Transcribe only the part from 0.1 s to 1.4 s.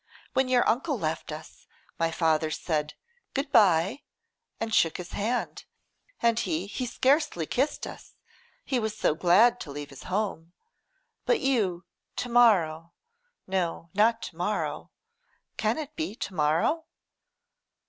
When your uncle left